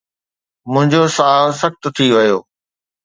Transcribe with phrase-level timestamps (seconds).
[0.71, 2.39] منهنجو ساهه سخت ٿي ويو